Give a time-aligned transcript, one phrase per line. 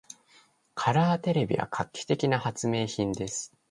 [0.73, 3.53] カラーテレビは画期的な発明品です。